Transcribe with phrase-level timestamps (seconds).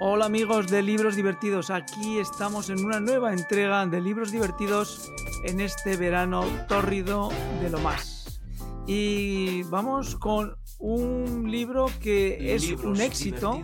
[0.00, 5.12] Hola amigos de Libros Divertidos, aquí estamos en una nueva entrega de Libros Divertidos
[5.44, 7.28] en este verano tórrido
[7.60, 8.40] de lo más.
[8.86, 13.60] Y vamos con un libro que es un éxito,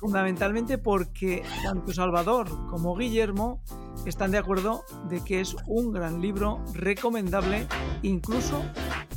[0.00, 3.62] fundamentalmente porque tanto Salvador como Guillermo
[4.06, 7.66] están de acuerdo de que es un gran libro recomendable
[8.02, 8.62] incluso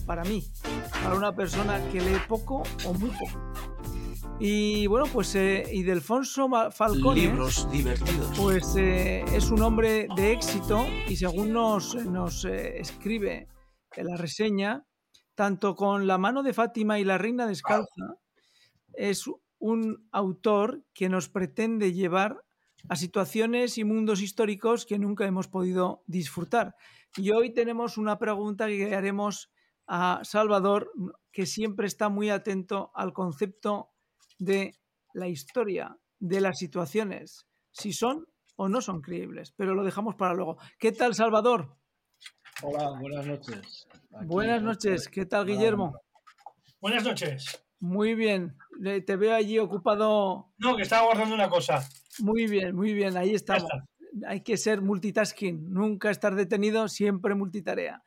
[0.06, 0.44] para mí,
[1.04, 3.55] para una persona que lee poco o muy poco.
[4.40, 7.22] Y bueno, pues eh, Idelfonso Falcone.
[7.22, 8.38] Libros divertidos.
[8.38, 13.48] Pues eh, es un hombre de éxito y según nos, nos eh, escribe
[13.96, 14.86] en la reseña,
[15.36, 18.18] tanto con La mano de Fátima y La reina descalza,
[18.94, 19.26] es
[19.58, 22.44] un autor que nos pretende llevar
[22.90, 26.76] a situaciones y mundos históricos que nunca hemos podido disfrutar.
[27.16, 29.50] Y hoy tenemos una pregunta que haremos
[29.88, 30.92] a Salvador,
[31.32, 33.95] que siempre está muy atento al concepto
[34.38, 34.76] de
[35.14, 38.26] la historia, de las situaciones, si son
[38.56, 40.58] o no son creíbles, pero lo dejamos para luego.
[40.80, 41.78] ¿Qué tal, Salvador?
[42.64, 43.88] Hola, buenas noches.
[44.26, 45.94] buenas noches, ¿qué tal, Guillermo?
[46.80, 47.66] Buenas noches.
[47.80, 48.58] Muy bien,
[49.06, 50.54] te veo allí ocupado.
[50.58, 51.88] No, que estaba guardando una cosa.
[52.20, 53.70] Muy bien, muy bien, ahí estamos.
[54.26, 58.02] Hay que ser multitasking, nunca estar detenido, siempre multitarea.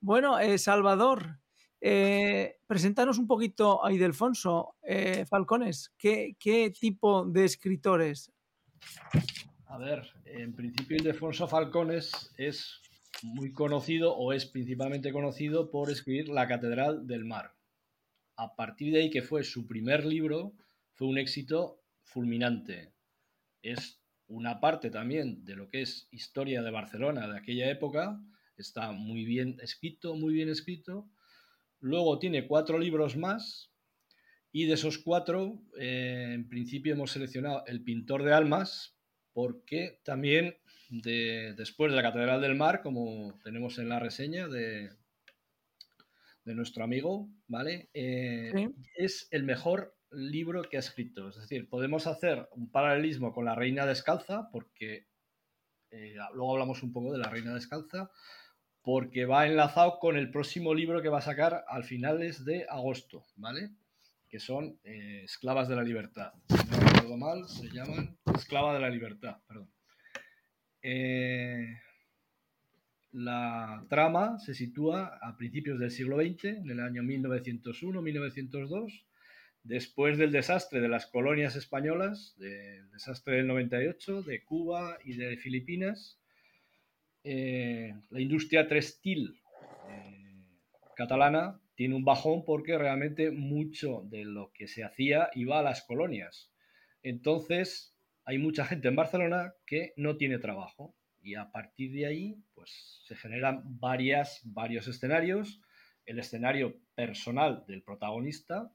[0.00, 1.39] Bueno, eh, Salvador,
[1.80, 2.58] eh,
[3.18, 5.92] un poquito a Idelfonso eh, Falcones.
[5.98, 6.36] ¿Qué,
[6.78, 8.30] tipo de escritores?
[9.66, 12.80] A ver, en principio Ildefonso Falcones es
[13.22, 17.54] muy conocido o es principalmente conocido por escribir La Catedral del Mar.
[18.36, 20.54] A partir de ahí, que fue su primer libro,
[20.94, 22.92] fue un éxito fulminante.
[23.62, 28.20] Es una parte también de lo que es historia de Barcelona de aquella época.
[28.56, 31.10] Está muy bien escrito, muy bien escrito
[31.80, 33.72] Luego tiene cuatro libros más
[34.52, 38.96] y de esos cuatro, eh, en principio hemos seleccionado El pintor de almas,
[39.32, 40.56] porque también
[40.90, 44.90] después de la Catedral del Mar, como tenemos en la reseña de,
[46.44, 47.90] de nuestro amigo, ¿vale?
[47.94, 51.28] Eh, es el mejor libro que ha escrito.
[51.28, 55.06] Es decir, podemos hacer un paralelismo con La Reina Descalza, porque
[55.90, 58.10] eh, luego hablamos un poco de La Reina Descalza,
[58.82, 63.24] porque va enlazado con el próximo libro que va a sacar al finales de agosto,
[63.36, 63.70] ¿vale?
[64.28, 66.32] Que son eh, Esclavas de la Libertad.
[66.48, 69.70] Si no recuerdo mal, se llaman Esclava de la Libertad, perdón.
[70.82, 71.66] Eh,
[73.12, 79.04] la trama se sitúa a principios del siglo XX, en el año 1901-1902,
[79.64, 85.36] después del desastre de las colonias españolas, del desastre del 98, de Cuba y de
[85.36, 86.19] Filipinas,
[87.24, 89.40] eh, la industria textil
[89.88, 90.44] eh,
[90.96, 95.82] catalana tiene un bajón porque realmente mucho de lo que se hacía iba a las
[95.82, 96.52] colonias.
[97.02, 102.36] Entonces, hay mucha gente en Barcelona que no tiene trabajo y a partir de ahí,
[102.54, 105.60] pues se generan varias, varios escenarios.
[106.06, 108.72] El escenario personal del protagonista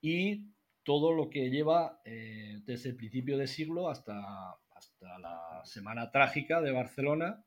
[0.00, 0.46] y
[0.84, 4.20] todo lo que lleva eh, desde el principio del siglo hasta,
[4.82, 7.44] hasta la Semana Trágica de Barcelona,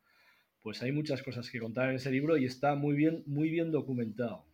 [0.61, 3.71] pues hay muchas cosas que contar en ese libro y está muy bien, muy bien
[3.71, 4.45] documentado.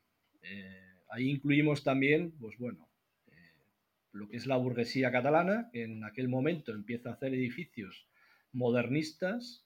[0.42, 2.90] Eh, ahí incluimos también, pues bueno,
[3.28, 3.32] eh,
[4.14, 8.08] lo que es la burguesía catalana, que en aquel momento empieza a hacer edificios
[8.52, 9.64] modernistas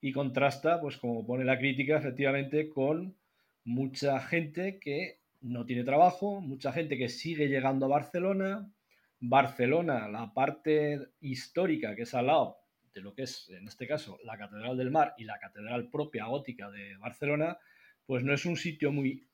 [0.00, 3.16] y contrasta, pues como pone la crítica, efectivamente, con
[3.64, 8.72] mucha gente que no tiene trabajo, mucha gente que sigue llegando a Barcelona,
[9.20, 12.58] Barcelona, la parte histórica que es al lado
[12.94, 16.26] de lo que es, en este caso, la Catedral del Mar y la Catedral propia
[16.26, 17.58] gótica de Barcelona,
[18.06, 19.28] pues no es un sitio muy,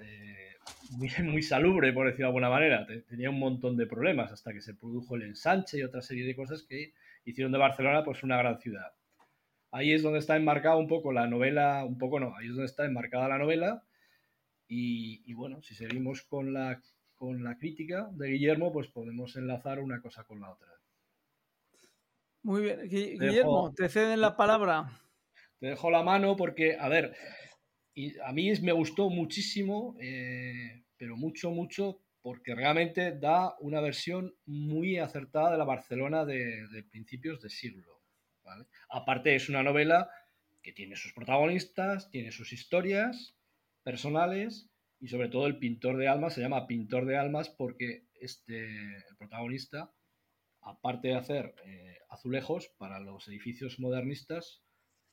[0.00, 0.54] eh,
[0.90, 2.86] muy, salubre, por decirlo de alguna manera.
[3.08, 6.36] Tenía un montón de problemas hasta que se produjo el ensanche y otra serie de
[6.36, 8.92] cosas que hicieron de Barcelona pues una gran ciudad.
[9.72, 12.66] Ahí es donde está enmarcada un poco la novela, un poco no, ahí es donde
[12.66, 13.82] está enmarcada la novela.
[14.68, 16.80] y bueno, si seguimos con la
[17.16, 20.68] con la crítica de Guillermo, pues podemos enlazar una cosa con la otra.
[22.42, 25.00] Muy bien, Guillermo, te ceden la palabra.
[25.58, 27.16] Te dejo la mano porque, a ver,
[27.94, 34.34] y a mí me gustó muchísimo, eh, pero mucho, mucho, porque realmente da una versión
[34.44, 38.02] muy acertada de la Barcelona de, principios de siglo.
[38.90, 40.10] Aparte es una novela
[40.62, 43.36] que tiene sus protagonistas, tiene sus historias
[43.82, 44.68] personales
[45.00, 49.92] y sobre todo el pintor de almas se llama pintor de almas porque este, protagonista,
[50.62, 54.62] aparte de hacer eh, azulejos para los edificios modernistas,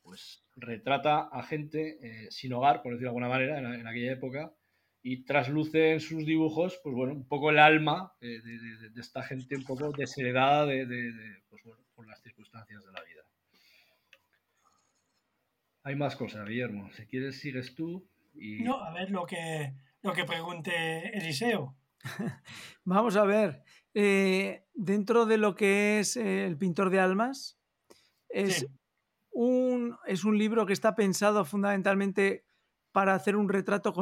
[0.01, 4.53] pues retrata a gente eh, sin hogar, por decirlo de alguna manera, en, aquella época,
[5.01, 8.41] y trasluce en sus dibujos, pues bueno, un poco el alma de,
[8.95, 10.85] esta gente un poco desheredada de,
[11.49, 13.21] pues bueno, por las circunstancias de la vida.
[15.85, 16.89] Hay más cosas, Guillermo.
[16.93, 18.07] Si quieres, sigues tú.
[18.33, 18.63] Y...
[18.63, 21.75] No, a ver lo que, lo que pregunte Eliseo.
[22.83, 23.63] Vamos a ver.
[23.93, 27.57] Eh, dentro de lo que es eh, el pintor de almas,
[28.29, 28.65] es,
[29.31, 32.45] un, es un libro que está pensado fundamentalmente
[32.91, 33.93] para hacer un retrato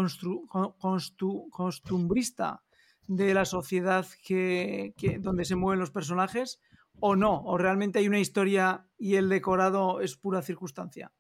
[1.50, 2.64] costumbrista
[3.08, 6.60] de la sociedad que, donde se mueven los personajes
[7.00, 11.12] o no, o realmente hay una historia y el decorado es pura circunstancia.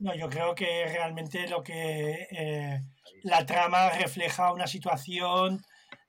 [0.00, 2.82] No, yo creo que realmente lo que eh,
[3.24, 5.60] la trama refleja una situación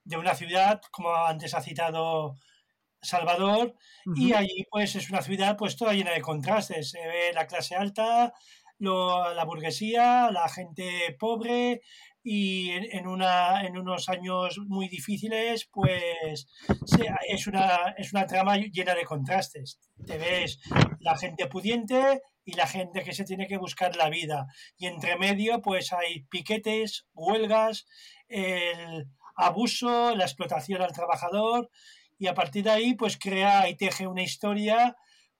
[0.03, 2.35] de una ciudad, como antes ha citado
[3.01, 3.75] Salvador,
[4.15, 6.91] y allí pues es una ciudad pues toda llena de contrastes.
[6.91, 8.33] Se ve la clase alta,
[8.79, 11.81] la burguesía, la gente pobre
[12.21, 16.47] y en, una, en unos años muy difíciles, pues
[17.27, 19.79] es, una, es una trama llena de contrastes.
[20.05, 20.59] Te ves
[20.99, 24.47] la gente pudiente y la gente que se tiene que buscar la vida.
[24.77, 27.85] Y entre medio, pues hay piquetes, huelgas,
[28.27, 31.69] el abuso, la explotación al trabajador
[32.19, 34.95] y a partir de ahí, pues crea y teje una historia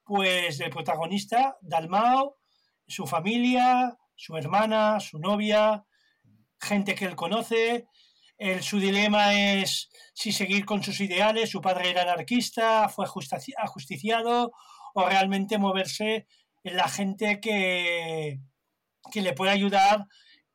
[0.06, 2.38] pues del protagonista, Dalmao,
[2.88, 5.86] su familia, su hermana, su novia,
[6.60, 7.86] gente que él conoce.
[8.38, 14.52] El, su dilema es si seguir con sus ideales, su padre era anarquista, fue ajusticiado,
[14.96, 16.26] o realmente moverse
[16.64, 18.40] la gente que,
[19.12, 20.08] que le puede ayudar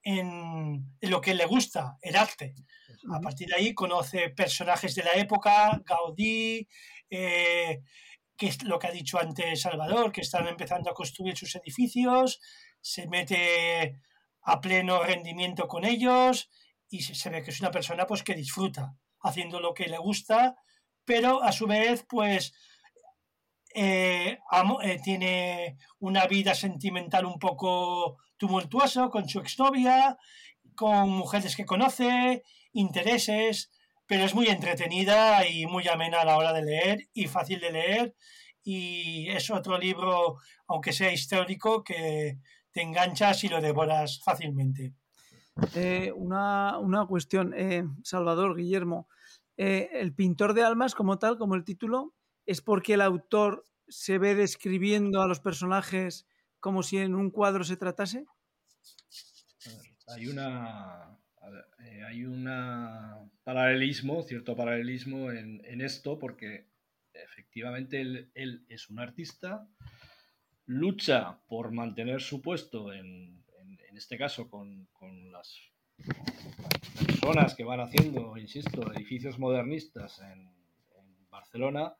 [0.02, 2.54] en, lo que le gusta, el arte.
[3.12, 6.68] A partir de ahí conoce personajes de la época, Gaudí,
[7.10, 7.80] eh,
[8.36, 12.40] que es lo que ha dicho antes Salvador, que están empezando a construir sus edificios,
[12.80, 14.00] se mete
[14.42, 16.50] a pleno rendimiento con ellos
[16.88, 20.56] y se ve que es una persona pues que disfruta haciendo lo que le gusta,
[21.04, 22.52] pero a su vez pues
[23.74, 24.38] eh,
[24.82, 30.16] eh, tiene una vida sentimental un poco tumultuosa con su exnovia,
[30.76, 33.72] con mujeres que conoce, intereses,
[34.06, 37.72] pero es muy entretenida y muy amena a la hora de leer y fácil de
[37.72, 38.14] leer.
[38.62, 40.36] Y es otro libro,
[40.68, 42.38] aunque sea histórico, que
[42.70, 44.94] te enganchas y lo devoras fácilmente.
[45.74, 49.08] Eh, una, cuestión, eh, Salvador, Guillermo.
[49.56, 52.12] El pintor de almas, como tal, como el título,
[52.46, 56.26] es porque el autor se ve describiendo a los personajes
[56.60, 58.24] como si en un cuadro se tratase.
[60.06, 61.18] Hay una,
[61.84, 66.68] eh, un paralelismo, cierto paralelismo en, esto, porque
[67.12, 69.68] efectivamente él, es un artista,
[70.66, 73.44] lucha por mantener su puesto, en,
[73.94, 74.88] este caso con,
[75.30, 75.60] las,
[77.06, 80.52] personas que van haciendo, insisto, edificios modernistas en,
[81.30, 81.94] Barcelona,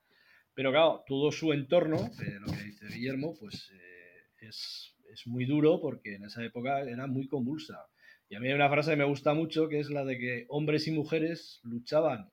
[0.54, 5.44] pero claro, todo su entorno, eh, lo que dice Guillermo, pues eh, es, es muy
[5.44, 7.86] duro porque en esa época era muy convulsa
[8.28, 10.46] y a mí hay una frase que me gusta mucho, que es la de que
[10.48, 12.30] hombres y mujeres luchaban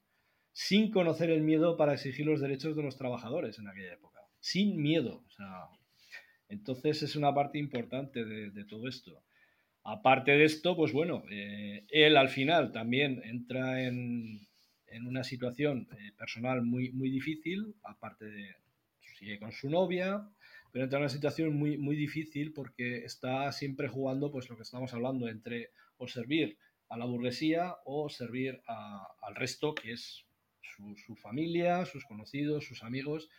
[0.53, 4.19] sin conocer el miedo para exigir los derechos de los trabajadores en aquella época.
[4.39, 5.23] Sin miedo.
[6.49, 9.23] entonces es una parte importante de, todo esto.
[9.83, 14.47] Aparte de esto, pues bueno, eh, él al final también entra en,
[15.11, 18.55] una situación eh, personal muy, muy difícil, aparte de,
[19.17, 20.27] sigue con su novia,
[20.71, 24.63] pero entra en una situación muy, muy difícil porque está siempre jugando, pues lo que
[24.63, 26.57] estamos hablando, entre o servir
[26.89, 30.25] a la burguesía o servir al resto, que es
[31.05, 33.29] su, familia, sus conocidos, sus amigos.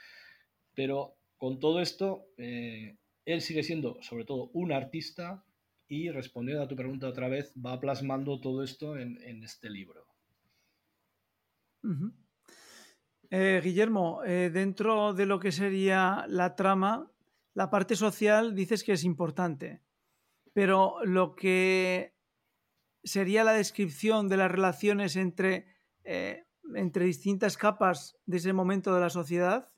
[0.74, 2.96] Pero con todo esto, eh,
[3.26, 5.44] él sigue siendo sobre todo un artista
[5.88, 10.06] y respondiendo a tu pregunta otra vez, va plasmando todo esto en, este libro.
[13.30, 17.10] Eh, Guillermo, eh, dentro de lo que sería la trama,
[17.54, 19.82] la parte social dices que es importante,
[20.52, 22.14] pero lo que
[23.02, 25.66] sería la descripción de las relaciones entre,
[26.04, 29.68] eh, entre distintas capas de ese momento de la sociedad?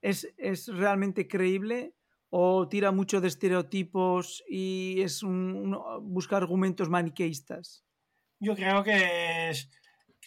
[0.00, 0.32] ¿Es,
[0.68, 1.94] realmente creíble
[2.30, 7.84] o tira mucho de estereotipos y es un, busca argumentos maniqueístas?
[8.38, 9.50] Yo creo que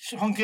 [0.01, 0.35] son,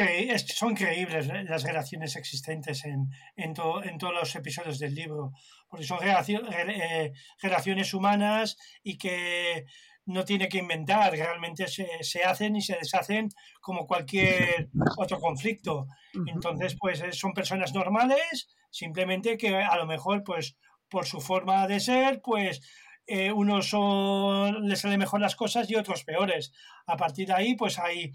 [0.46, 5.32] son, creíbles las relaciones existentes en, en, en, todos los episodios del libro,
[5.68, 9.66] porque son eh, relaciones humanas y que
[10.06, 15.88] no tiene que inventar, realmente se, hacen y se deshacen como cualquier otro conflicto.
[16.28, 20.56] Entonces, pues eh, son personas normales, simplemente que a lo mejor, pues
[20.88, 22.62] por su forma de ser, pues
[23.08, 26.54] eh, unos son, les salen mejor las cosas y otros peores.
[26.86, 28.14] A partir de ahí, pues hay,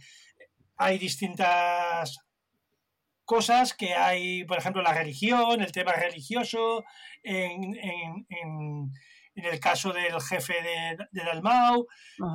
[0.76, 2.19] hay distintas
[3.25, 6.85] cosas que hay, por ejemplo, la religión, el tema religioso,
[7.23, 7.75] en,
[8.29, 8.93] en
[9.34, 11.86] el caso del jefe de, de Dalmau,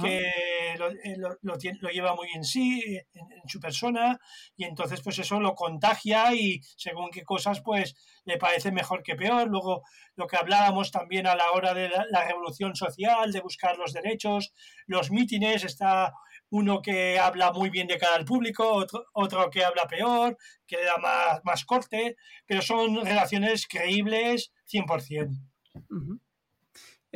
[0.01, 2.81] que lo, eh, lo, lo, lleva muy en sí,
[3.13, 4.19] en, en, su persona,
[4.55, 9.15] y entonces pues eso lo contagia y según qué cosas pues le parece mejor que
[9.15, 9.47] peor.
[9.47, 9.83] Luego
[10.15, 13.93] lo que hablábamos también a la hora de la, la revolución social, de buscar los
[13.93, 14.53] derechos,
[14.87, 16.13] los mítines, está
[16.49, 20.77] uno que habla muy bien de cara al público, otro, otro que habla peor, que
[20.77, 25.27] le da más, más corte, pero son relaciones creíbles 100%.
[25.73, 26.19] Uh -huh.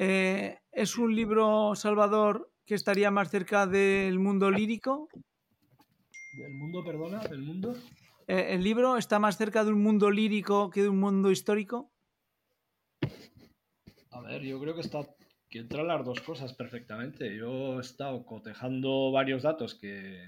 [0.04, 5.08] Eh, ¿Es un libro, Salvador, que estaría más cerca del mundo lírico?
[6.34, 7.20] ¿Del mundo, perdona?
[7.20, 7.76] ¿Del mundo?
[8.26, 11.92] Eh, ¿El libro está más cerca de un mundo lírico que de un mundo histórico?
[14.10, 15.08] A ver, yo creo que está
[15.48, 17.38] que entran las dos cosas perfectamente.
[17.38, 20.20] Yo he estado cotejando varios datos que,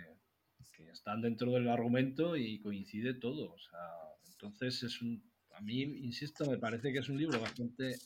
[0.72, 3.52] que están dentro del argumento y coincide todo.
[3.52, 3.90] O sea,
[4.34, 5.24] entonces es un,
[5.56, 7.98] a mí, insisto, me parece que es un libro bastante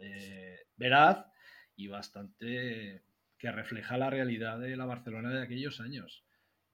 [0.00, 1.26] eh, veraz
[1.76, 3.02] y bastante
[3.38, 6.24] que refleja la realidad de la Barcelona de aquellos años.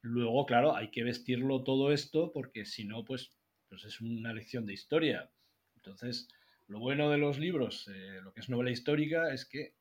[0.02, 3.32] Luego, claro, hay que vestirlo todo esto porque si no, pues,
[3.68, 5.30] pues es una lección de historia.
[5.76, 6.28] Entonces,
[6.66, 9.74] lo bueno de los libros, eh, lo que es novela histórica, es que,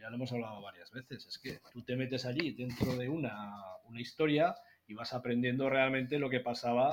[0.00, 3.54] ya lo hemos hablado varias veces, es que tú te metes allí dentro de una,
[3.84, 4.54] una historia
[4.86, 6.90] y vas aprendiendo realmente lo que pasaba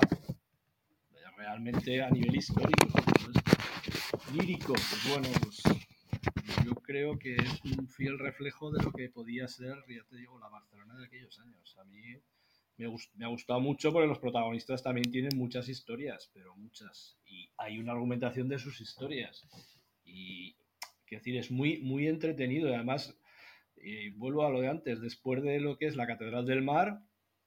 [1.36, 2.86] realmente a nivel histórico.
[2.94, 3.42] Entonces,
[4.32, 5.62] lírico, pues bueno, pues
[6.92, 10.50] creo que es un fiel reflejo de lo que podía ser, ya te digo, la
[10.50, 11.74] Barcelona de aquellos años.
[11.78, 12.02] A mí
[12.76, 17.18] me, gust me, ha gustado mucho porque los protagonistas también tienen muchas historias, pero muchas.
[17.24, 19.48] Y hay una argumentación de sus historias.
[20.04, 20.54] Y,
[21.06, 22.68] quiero decir, es muy, muy entretenido.
[22.68, 23.18] Y además,
[23.76, 27.00] eh, vuelvo a lo de antes, después de lo que es la Catedral del Mar,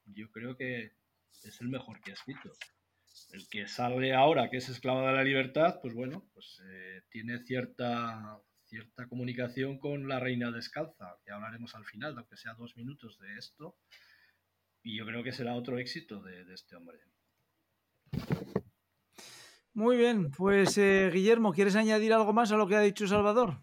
[0.06, 0.94] yo creo que
[1.44, 2.52] es el mejor que ha escrito.
[3.32, 7.38] El que sale ahora, que es Esclava de la Libertad, pues bueno, pues eh, tiene
[7.44, 8.42] cierta
[8.76, 13.38] cierta comunicación con la reina descalza, que hablaremos al final, aunque sea dos minutos de
[13.38, 13.78] esto,
[14.84, 16.98] y yo creo que será otro éxito de, de este hombre.
[19.74, 23.62] Muy bien, pues eh, Guillermo, ¿quieres añadir algo más a lo que ha dicho Salvador?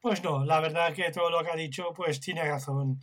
[0.00, 3.00] Pues no, la verdad que todo lo que ha dicho pues tiene razón.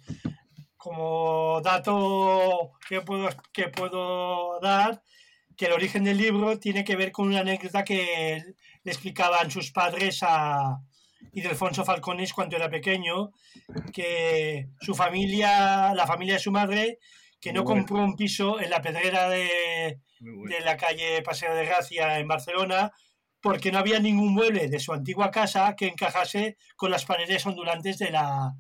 [0.78, 5.02] Como dato que puedo, que puedo dar,
[5.58, 8.44] que el origen del libro tiene que ver con una anécdota que
[8.84, 10.80] le explicaban sus padres a,
[11.32, 13.32] y de Alfonso Falcones cuando era pequeño,
[13.94, 17.00] que su familia, la familia de su madre,
[17.40, 22.20] que no compró un piso en la pedrera de, de la calle Paseo de Gracia
[22.20, 22.92] en Barcelona,
[23.42, 27.98] porque no había ningún mueble de su antigua casa que encajase con las paredes ondulantes
[27.98, 28.54] de la,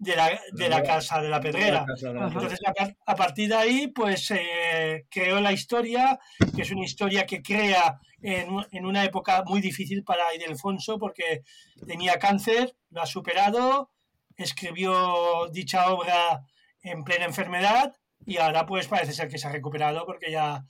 [0.00, 1.84] de la, de la casa de la pedrera.
[2.02, 6.18] Entonces, a, a partir de ahí, pues eh, creó la historia,
[6.56, 11.42] que es una historia que crea en, en, una época muy difícil para Ildefonso, porque
[11.86, 13.90] tenía cáncer, lo ha superado,
[14.36, 16.40] escribió dicha obra
[16.82, 20.64] en plena enfermedad y ahora pues parece ser que se ha recuperado porque ya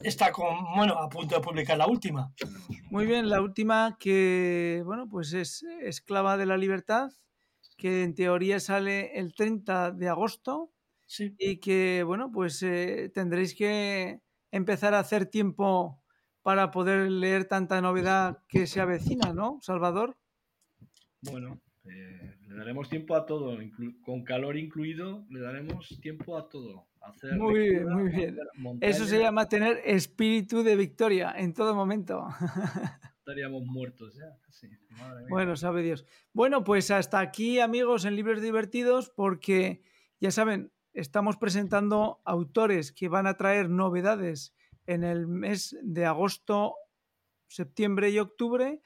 [0.00, 2.30] está con, bueno, a punto de publicar la última.
[2.90, 7.08] Muy bien, la última que, bueno, pues es Esclava de la Libertad,
[7.76, 10.72] que en teoría sale el 30 de agosto
[11.04, 11.34] sí.
[11.38, 16.02] y que, bueno, pues eh, tendréis que empezar a hacer tiempo
[16.42, 20.16] para poder leer tanta novedad que se avecina, ¿no, Salvador?
[21.22, 23.58] Bueno, eh, le daremos tiempo a todo,
[24.04, 26.86] con calor incluido, le daremos tiempo a todo.
[27.00, 28.38] A hacer muy bien, muy bien.
[28.80, 32.28] Eso se llama tener espíritu de victoria en todo momento.
[33.26, 34.38] estaríamos muertos ya.
[35.28, 36.06] Bueno, sabe Dios.
[36.32, 39.82] Bueno, pues hasta aquí, amigos, en Libros Divertidos, porque
[40.20, 44.54] ya saben, estamos presentando autores que van a traer novedades
[44.86, 46.76] en el mes de agosto,
[47.48, 48.80] septiembre y octubre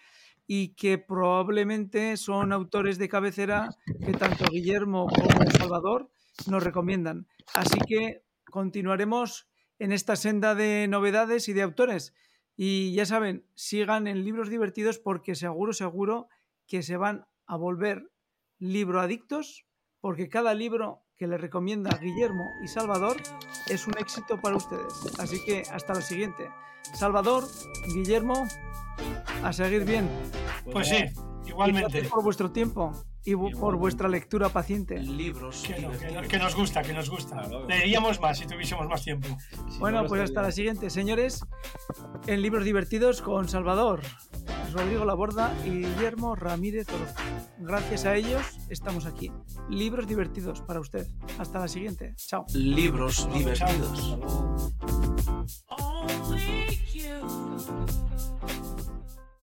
[0.46, 3.68] y que probablemente son autores de cabecera
[4.02, 6.10] que tanto Guillermo como Salvador
[6.48, 7.26] nos recomiendan.
[7.52, 12.14] Así que continuaremos en esta senda de novedades y de autores.
[12.62, 16.28] Y ya saben, sigan en libros divertidos porque seguro, seguro
[16.66, 18.12] que se van a volver
[18.58, 19.64] libro adictos
[20.02, 23.16] porque cada libro que les recomienda Guillermo y Salvador
[23.66, 24.92] es un éxito para ustedes.
[25.18, 26.50] Así que hasta la siguiente.
[26.92, 27.44] Salvador,
[27.94, 28.46] Guillermo,
[29.42, 30.06] a seguir bien.
[30.70, 31.06] Pues sí,
[31.46, 32.02] Igualmente.
[32.04, 32.92] Por vuestro tiempo
[33.24, 34.98] y por vuestra lectura paciente.
[34.98, 37.42] Libros que, nos gusta, que nos gusta.
[37.68, 39.28] Leeríamos más si tuviésemos más tiempo.
[39.78, 41.44] Bueno, pues hasta la siguiente, señores.
[42.26, 44.00] En Libros Divertidos con Salvador,
[44.72, 47.22] Rodrigo Laborda y Guillermo Ramírez Orozco.
[47.58, 49.30] Gracias a ellos estamos aquí.
[49.68, 51.06] Libros divertidos para usted.
[51.38, 52.14] Hasta la siguiente.
[52.16, 52.46] Chao.
[52.54, 54.18] Libros divertidos.